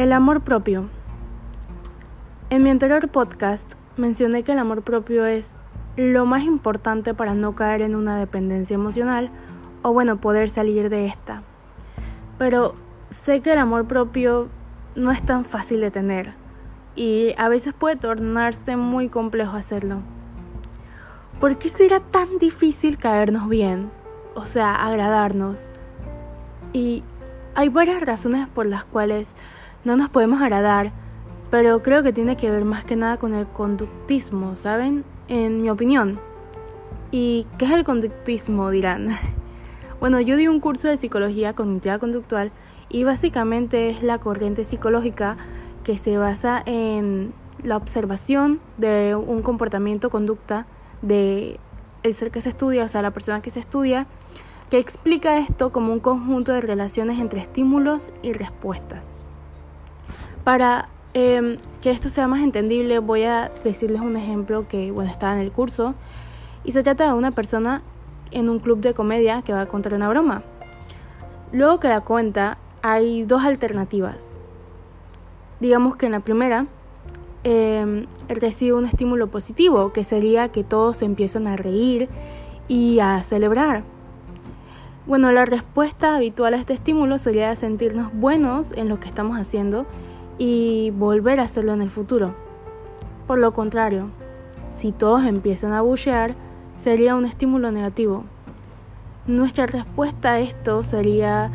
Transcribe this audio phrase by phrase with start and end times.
[0.00, 0.88] El amor propio.
[2.48, 5.56] En mi anterior podcast mencioné que el amor propio es
[5.98, 9.30] lo más importante para no caer en una dependencia emocional
[9.82, 11.42] o bueno, poder salir de esta.
[12.38, 12.76] Pero
[13.10, 14.48] sé que el amor propio
[14.96, 16.32] no es tan fácil de tener
[16.96, 19.98] y a veces puede tornarse muy complejo hacerlo.
[21.40, 23.90] ¿Por qué será tan difícil caernos bien?
[24.34, 25.60] O sea, agradarnos.
[26.72, 27.04] Y
[27.54, 29.34] hay varias razones por las cuales
[29.84, 30.92] no nos podemos agradar,
[31.50, 35.04] pero creo que tiene que ver más que nada con el conductismo, ¿saben?
[35.28, 36.20] En mi opinión.
[37.10, 38.70] ¿Y qué es el conductismo?
[38.70, 39.08] dirán.
[40.00, 42.52] Bueno, yo di un curso de psicología cognitiva conductual
[42.88, 45.36] y básicamente es la corriente psicológica
[45.84, 50.64] que se basa en la observación de un comportamiento conducta
[51.02, 51.60] de
[52.02, 54.06] el ser que se estudia, o sea, la persona que se estudia,
[54.70, 59.19] que explica esto como un conjunto de relaciones entre estímulos y respuestas.
[60.44, 65.32] Para em, que esto sea más entendible, voy a decirles un ejemplo que, bueno, está
[65.32, 65.94] en el curso,
[66.64, 67.82] y se trata de una persona
[68.30, 70.42] en un club de comedia que va a contar una broma.
[71.52, 74.30] Luego que la cuenta, hay dos alternativas.
[75.58, 76.66] Digamos que en la primera,
[77.44, 82.08] eh, recibe un estímulo positivo, que sería que todos empiezan a reír
[82.68, 83.82] y a celebrar.
[85.06, 89.86] Bueno, la respuesta habitual a este estímulo sería sentirnos buenos en lo que estamos haciendo
[90.40, 92.34] y volver a hacerlo en el futuro.
[93.26, 94.06] Por lo contrario,
[94.74, 96.34] si todos empiezan a bullear,
[96.76, 98.24] sería un estímulo negativo.
[99.26, 101.50] Nuestra respuesta a esto sería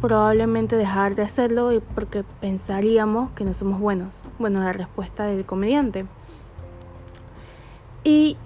[0.00, 4.20] probablemente dejar de hacerlo porque pensaríamos que no somos buenos.
[4.38, 6.06] Bueno, la respuesta del comediante.
[8.04, 8.36] Y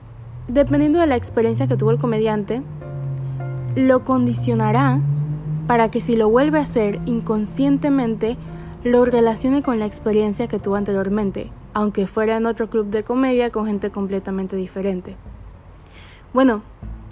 [0.48, 2.62] dependiendo de la experiencia que tuvo el comediante,
[3.76, 5.00] lo condicionará
[5.66, 8.38] para que si lo vuelve a hacer inconscientemente,
[8.84, 13.50] lo relacione con la experiencia que tuvo anteriormente, aunque fuera en otro club de comedia
[13.50, 15.16] con gente completamente diferente.
[16.34, 16.62] Bueno,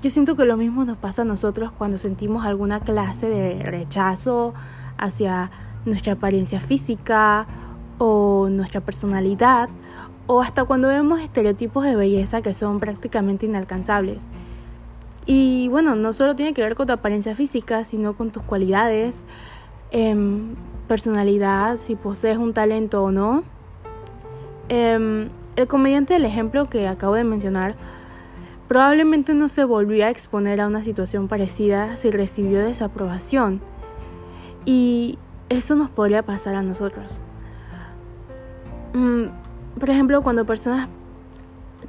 [0.02, 4.54] yo siento que lo mismo nos pasa a nosotros cuando sentimos alguna clase de rechazo
[4.98, 5.50] hacia
[5.84, 7.46] nuestra apariencia física
[7.98, 9.68] o nuestra personalidad
[10.26, 14.24] o hasta cuando vemos estereotipos de belleza que son prácticamente inalcanzables.
[15.26, 19.20] Y bueno, no solo tiene que ver con tu apariencia física, sino con tus cualidades,
[19.90, 20.54] em,
[20.90, 23.44] personalidad, si posees un talento o no.
[24.68, 27.76] Em, el comediante del ejemplo que acabo de mencionar
[28.70, 33.60] Probablemente no se volvió a exponer a una situación parecida si recibió desaprobación.
[34.64, 35.18] Y
[35.48, 37.24] eso nos podría pasar a nosotros.
[38.94, 39.24] Mm,
[39.76, 40.88] por ejemplo, cuando personas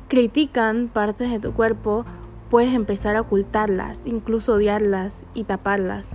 [0.08, 2.04] critican partes de tu cuerpo,
[2.50, 6.08] puedes empezar a ocultarlas, incluso odiarlas y taparlas.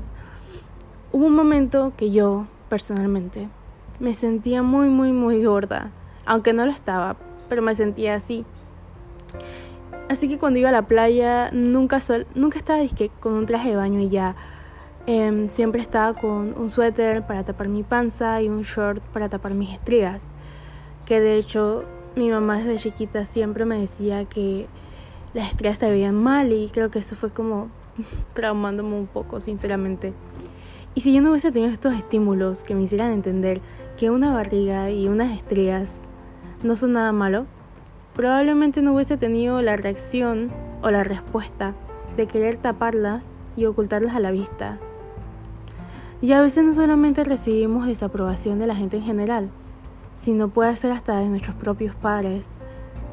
[1.12, 3.48] Hubo un momento que yo, personalmente,
[3.98, 5.90] me sentía muy, muy, muy gorda,
[6.24, 7.16] aunque no lo estaba,
[7.48, 8.44] pero me sentía así.
[10.08, 13.70] Así que cuando iba a la playa nunca, sol, nunca estaba disque, con un traje
[13.70, 14.36] de baño y ya.
[15.06, 19.54] Em, siempre estaba con un suéter para tapar mi panza y un short para tapar
[19.54, 20.24] mis estrías.
[21.04, 21.84] Que de hecho
[22.16, 24.66] mi mamá desde chiquita siempre me decía que
[25.34, 27.68] las estrías se veían mal y creo que eso fue como
[28.34, 30.12] traumándome un poco, sinceramente.
[30.96, 33.60] Y si yo no hubiese tenido estos estímulos que me hicieran entender
[33.98, 35.98] que una barriga y unas estrías
[36.62, 37.44] no son nada malo,
[38.14, 41.74] probablemente no hubiese tenido la reacción o la respuesta
[42.16, 43.26] de querer taparlas
[43.58, 44.78] y ocultarlas a la vista.
[46.22, 49.50] Y a veces no solamente recibimos desaprobación de la gente en general,
[50.14, 52.52] sino puede ser hasta de nuestros propios padres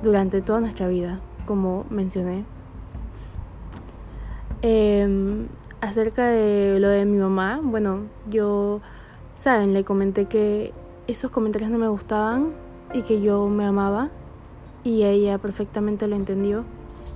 [0.01, 2.45] durante toda nuestra vida, como mencioné.
[4.61, 5.47] Em,
[5.83, 8.79] acerca de lo de mi mamá, bueno, yo,
[9.35, 10.71] saben, le comenté que
[11.07, 12.53] esos comentarios no me gustaban
[12.94, 14.09] y que yo me amaba
[14.85, 16.63] y ella perfectamente lo entendió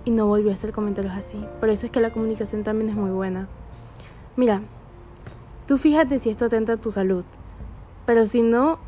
[0.03, 1.41] y no volvió a hacer comentarios así.
[1.61, 3.47] Por eso es que la comunicación también es muy buena.
[4.35, 4.61] Mira,
[5.65, 7.23] tú fíjate si esto atenta a tu salud,
[8.05, 8.79] pero si no,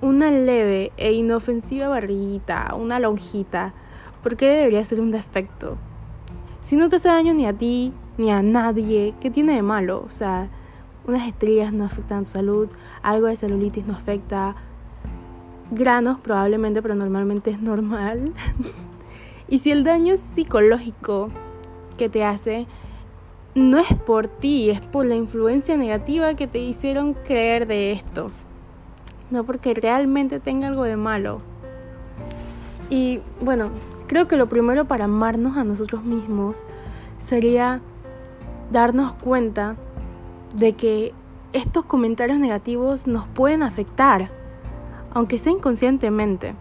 [0.00, 3.74] una leve e inofensiva barriguita, una lonjita,
[4.22, 5.76] ¿por qué debería ser un defecto?
[6.62, 10.04] Si no te hace daño ni a ti, ni a nadie, ¿qué tiene de malo?
[10.06, 10.48] O sea,
[11.06, 12.68] unas estrías no afectan tu salud,
[13.02, 14.56] algo de celulitis no afecta,
[15.70, 18.32] granos probablemente, pero normalmente es normal.
[19.48, 21.28] y si el daño psicológico
[21.96, 22.66] que te hace,
[23.54, 28.30] no es por ti, es por la influencia negativa que te hicieron creer de esto.
[29.30, 31.40] No porque realmente tenga algo de malo.
[32.90, 33.70] Y bueno,
[34.06, 36.64] creo que lo primero para amarnos a nosotros mismos
[37.18, 37.80] sería
[38.70, 39.76] darnos cuenta
[40.54, 41.12] de que
[41.52, 44.30] estos comentarios negativos nos pueden afectar,
[45.12, 46.54] aunque sea inconscientemente.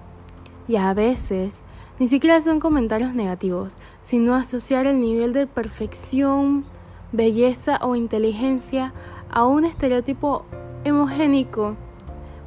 [0.68, 1.62] Y a veces
[2.00, 6.66] ni siquiera son comentarios negativos, sino asociar el nivel de perfección,
[7.12, 8.94] belleza o inteligencia
[9.30, 10.46] a un estereotipo
[10.84, 11.76] hemogénico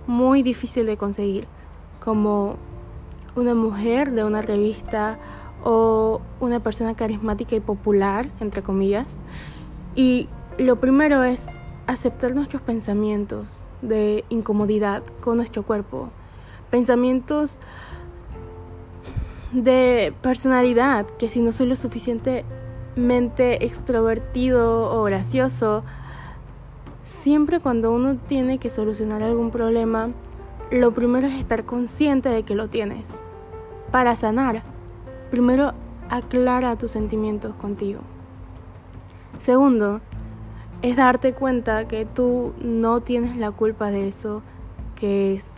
[0.06, 1.46] muy difícil de conseguir,
[2.00, 2.56] como
[3.36, 5.18] una mujer de una revista
[5.64, 9.16] o una persona carismática y popular, entre comillas.
[9.94, 10.28] Y
[10.58, 11.46] lo primero es
[11.86, 16.10] aceptar nuestros pensamientos de incomodidad con nuestro cuerpo,
[16.70, 17.58] pensamientos
[19.52, 25.84] de personalidad, que si no soy lo suficientemente extrovertido o gracioso,
[27.02, 30.10] siempre cuando uno tiene que solucionar algún problema,
[30.70, 33.22] lo primero es estar consciente de que lo tienes.
[33.90, 34.62] Para sanar,
[35.30, 35.72] primero
[36.10, 38.00] aclara tus sentimientos contigo.
[39.38, 40.00] Segundo,
[40.82, 44.42] es darte cuenta que tú no tienes la culpa de eso,
[44.96, 45.52] que es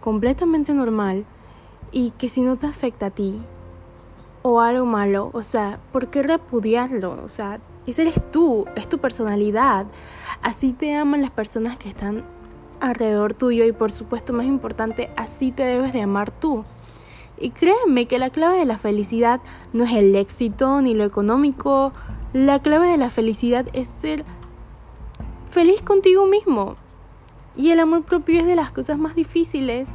[0.00, 1.24] completamente normal
[1.92, 3.40] y que si no te afecta a ti
[4.42, 7.22] o algo malo, o sea, ¿por qué repudiarlo?
[7.24, 9.86] O sea, ese eres tú, es tu personalidad.
[10.42, 12.24] Así te aman las personas que están
[12.80, 16.64] alrededor tuyo y por supuesto más importante, así te debes de amar tú.
[17.40, 19.40] Y créeme que la clave de la felicidad
[19.72, 21.92] no es el éxito ni lo económico,
[22.34, 24.24] la clave de la felicidad es ser
[25.48, 26.76] feliz contigo mismo.
[27.56, 29.88] Y el amor propio es de las cosas más difíciles,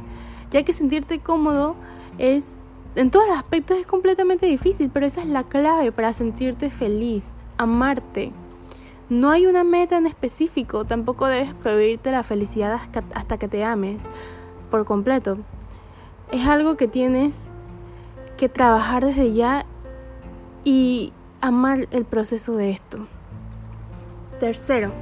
[0.50, 1.76] ya que sentirte cómodo
[2.18, 2.60] es,
[2.96, 7.34] en todos los aspectos es completamente difícil, pero esa es la clave para sentirte feliz,
[7.58, 8.32] amarte.
[9.08, 12.80] No hay una meta en específico, tampoco debes prohibirte la felicidad
[13.14, 14.02] hasta que te ames
[14.68, 15.38] por completo.
[16.32, 17.36] Es algo que tienes
[18.36, 19.64] que trabajar desde ya
[20.64, 23.06] y amar el proceso de esto.
[24.40, 24.92] Tercero,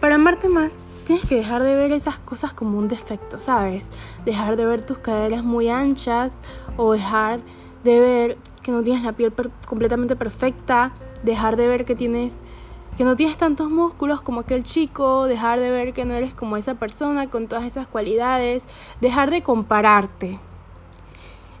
[0.00, 3.88] para amarte más tienes que dejar de ver esas cosas como un defecto, ¿sabes?
[4.26, 6.36] Dejar de ver tus caderas muy anchas
[6.76, 7.40] o dejar
[7.82, 9.32] de ver que no tienes la piel
[9.66, 10.92] completamente perfecta,
[11.22, 12.34] dejar de ver que tienes
[12.96, 16.56] que no tienes tantos músculos como aquel chico, dejar de ver que no eres como
[16.56, 18.64] esa persona con todas esas cualidades,
[19.00, 20.40] dejar de compararte.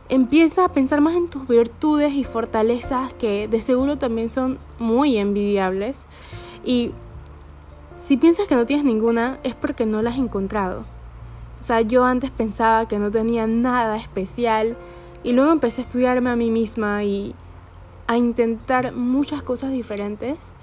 [0.08, 5.18] Empieza a pensar más en tus virtudes y fortalezas que de seguro también son muy
[5.18, 5.98] envidiables
[6.64, 6.92] y
[7.98, 10.84] si piensas que no tienes ninguna, es porque no la has encontrado.
[11.60, 14.76] O sea, yo antes pensaba que no tenía nada especial
[15.24, 17.34] y luego empecé a estudiarme a mí misma y
[18.06, 20.54] a intentar muchas cosas diferentes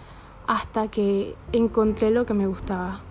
[0.48, 3.02] hasta que encontré lo que me gustaba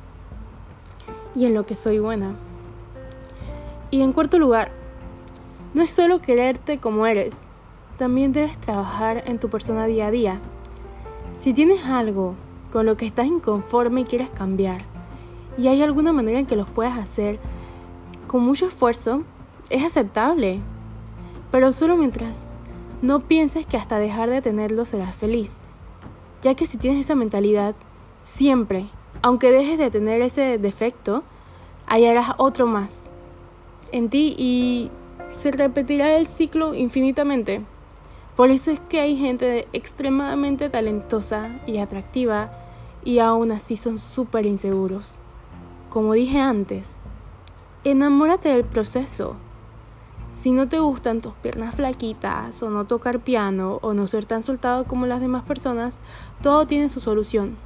[1.35, 2.35] y en lo que soy buena.
[3.91, 4.73] Y en cuarto lugar,
[5.73, 7.39] no es solo quererte como eres,
[7.99, 10.41] también debes trabajar en tu persona día a día.
[11.37, 12.35] Si tienes algo
[12.73, 14.83] con lo que estás inconforme y quieres cambiar,
[15.57, 17.39] y hay alguna manera en que los puedas hacer
[18.27, 19.23] con mucho esfuerzo,
[19.71, 20.61] es aceptable.
[21.53, 22.49] Pero solo mientras
[23.03, 25.59] no pienses que hasta dejar de tenerlo serás feliz.
[26.45, 27.75] Ya que si tienes esa mentalidad,
[28.23, 28.85] siempre,
[29.23, 31.23] aunque dejes de tener ese defecto,
[31.87, 33.09] hallarás otro más
[33.93, 34.91] en ti y
[35.31, 37.63] se repetirá el ciclo infinitamente.
[38.37, 42.53] Por eso es que hay gente extremadamente talentosa y atractiva
[43.05, 45.21] y aún así son súper inseguros.
[45.89, 46.97] Como dije antes,
[47.85, 49.37] enamórate del proceso.
[50.35, 54.43] Si no te gustan tus piernas flaquitas o no tocar piano o no ser tan
[54.43, 56.01] soltado como las demás personas,
[56.43, 57.57] todo tiene su solución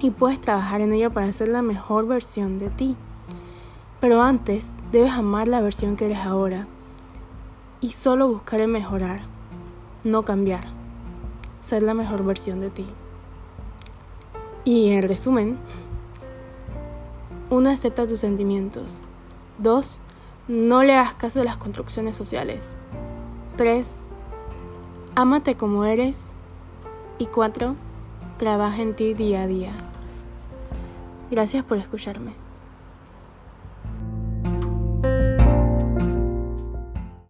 [0.00, 2.96] y puedes trabajar en ello para ser la mejor versión de ti.
[4.00, 6.66] Pero antes debes amar la versión que eres ahora
[7.82, 9.20] y solo buscar el mejorar,
[10.02, 10.64] no cambiar,
[11.60, 12.86] ser la mejor versión de ti.
[14.64, 15.58] Y en resumen,
[17.50, 19.02] uno, acepta tus sentimientos.
[19.58, 20.00] Dos,
[20.48, 22.70] no le hagas caso a las construcciones sociales.
[23.56, 23.92] Tres,
[25.14, 26.20] ámate como eres.
[27.18, 27.76] Y cuatro,
[28.36, 29.72] trabaja en ti día a día.
[31.30, 32.41] Gracias por escucharme.